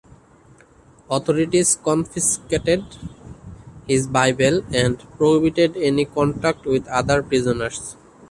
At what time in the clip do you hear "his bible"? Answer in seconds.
3.87-4.63